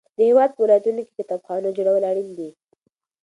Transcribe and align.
د 0.17 0.19
هیواد 0.29 0.49
په 0.53 0.59
ولایتونو 0.63 1.01
کې 1.05 1.17
کتابخانو 1.19 1.75
جوړول 1.77 2.03
اړین 2.11 2.29
دي. 2.37 2.49